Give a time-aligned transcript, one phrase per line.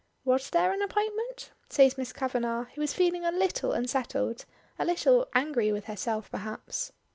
[0.25, 4.45] "Was there an appointment?" says Miss Kavanagh, who is feeling a little unsettled
[4.79, 6.91] a little angry with herself perhaps.